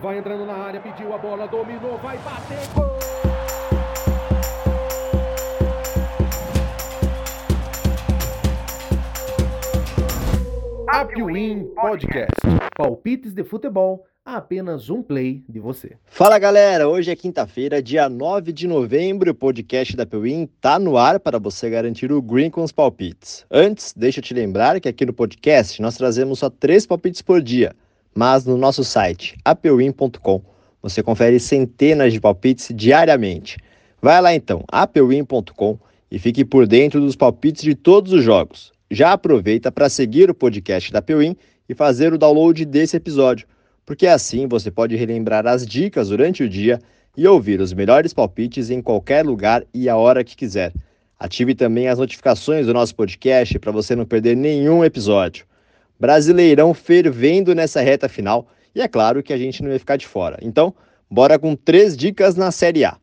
[0.00, 2.90] Vai entrando na área, pediu a bola, dominou, vai bater, gol!
[10.88, 12.30] Apwin Podcast.
[12.74, 15.98] Palpites de futebol a apenas um play de você.
[16.06, 19.32] Fala galera, hoje é quinta-feira, dia 9 de novembro.
[19.32, 23.44] O podcast da Apwin tá no ar para você garantir o green com os palpites.
[23.50, 27.42] Antes, deixa eu te lembrar que aqui no podcast nós trazemos só três palpites por
[27.42, 27.76] dia
[28.14, 30.42] mas no nosso site apewin.com
[30.82, 33.58] você confere centenas de palpites diariamente.
[34.00, 35.78] Vai lá então, apewin.com
[36.10, 38.72] e fique por dentro dos palpites de todos os jogos.
[38.90, 41.36] Já aproveita para seguir o podcast da Pewin
[41.68, 43.46] e fazer o download desse episódio,
[43.86, 46.80] porque assim você pode relembrar as dicas durante o dia
[47.16, 50.72] e ouvir os melhores palpites em qualquer lugar e a hora que quiser.
[51.18, 55.44] Ative também as notificações do nosso podcast para você não perder nenhum episódio.
[56.00, 60.06] Brasileirão fervendo nessa reta final e é claro que a gente não ia ficar de
[60.06, 60.38] fora.
[60.40, 60.74] Então,
[61.10, 62.96] bora com três dicas na Série A.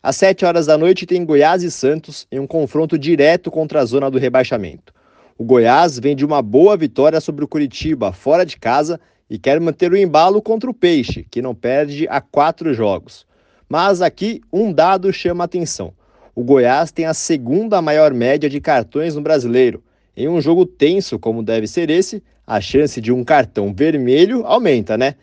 [0.00, 3.84] Às 7 horas da noite tem Goiás e Santos em um confronto direto contra a
[3.84, 4.92] zona do rebaixamento.
[5.36, 9.58] O Goiás vem de uma boa vitória sobre o Curitiba fora de casa e quer
[9.60, 13.26] manter o embalo contra o Peixe, que não perde há quatro jogos.
[13.68, 15.92] Mas aqui um dado chama atenção.
[16.34, 19.82] O Goiás tem a segunda maior média de cartões no brasileiro.
[20.16, 24.96] Em um jogo tenso como deve ser esse, a chance de um cartão vermelho aumenta,
[24.96, 25.14] né?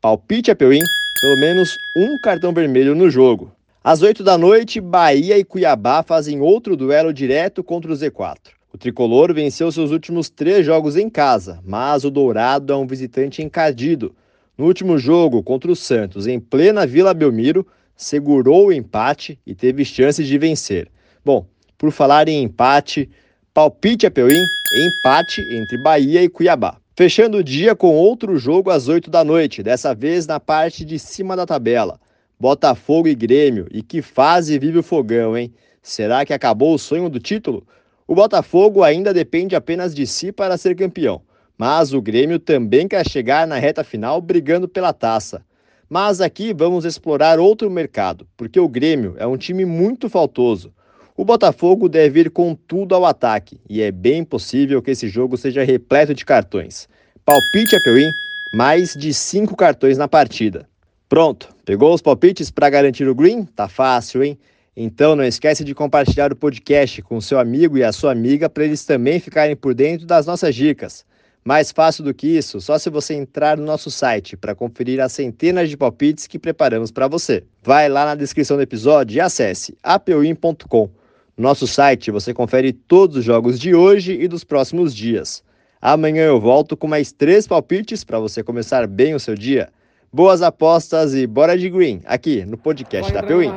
[0.00, 0.80] Palpite a Peuim,
[1.20, 3.52] pelo menos um cartão vermelho no jogo.
[3.82, 8.36] Às 8 da noite, Bahia e Cuiabá fazem outro duelo direto contra o Z4.
[8.72, 13.42] O tricolor venceu seus últimos três jogos em casa, mas o Dourado é um visitante
[13.42, 14.14] encardido.
[14.56, 19.84] No último jogo contra o Santos, em plena Vila Belmiro, segurou o empate e teve
[19.84, 20.88] chances de vencer.
[21.24, 21.44] Bom,
[21.76, 23.08] por falar em empate,
[23.52, 26.76] palpite a Peuim empate entre Bahia e Cuiabá.
[26.96, 30.98] Fechando o dia com outro jogo às 8 da noite, dessa vez na parte de
[30.98, 31.98] cima da tabela.
[32.38, 33.66] Botafogo e Grêmio.
[33.70, 35.52] E que fase vive o fogão, hein?
[35.82, 37.66] Será que acabou o sonho do título?
[38.06, 41.22] O Botafogo ainda depende apenas de si para ser campeão,
[41.56, 45.44] mas o Grêmio também quer chegar na reta final brigando pela taça.
[45.88, 50.72] Mas aqui vamos explorar outro mercado, porque o Grêmio é um time muito faltoso.
[51.20, 55.36] O Botafogo deve ir com tudo ao ataque e é bem possível que esse jogo
[55.36, 56.88] seja repleto de cartões.
[57.26, 58.10] Palpite a Peuim,
[58.54, 60.66] mais de 5 cartões na partida.
[61.10, 63.44] Pronto, pegou os palpites para garantir o green?
[63.44, 64.38] Tá fácil, hein?
[64.74, 68.64] Então não esquece de compartilhar o podcast com seu amigo e a sua amiga para
[68.64, 71.04] eles também ficarem por dentro das nossas dicas.
[71.44, 75.12] Mais fácil do que isso, só se você entrar no nosso site para conferir as
[75.12, 77.44] centenas de palpites que preparamos para você.
[77.62, 80.99] Vai lá na descrição do episódio e acesse apeuim.com no
[81.40, 85.42] nosso site você confere todos os jogos de hoje e dos próximos dias.
[85.80, 89.70] Amanhã eu volto com mais três palpites para você começar bem o seu dia.
[90.12, 93.50] Boas apostas e bora de green, aqui no podcast vai da Peuim.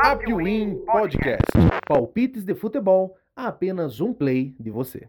[0.00, 1.52] Apwin Podcast.
[1.86, 5.08] Palpites de futebol a apenas um play de você.